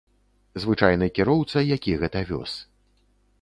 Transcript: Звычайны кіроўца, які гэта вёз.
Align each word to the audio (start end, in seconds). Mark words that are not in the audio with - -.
Звычайны 0.63 1.09
кіроўца, 1.17 1.57
які 1.75 1.91
гэта 2.05 2.25
вёз. 2.31 2.51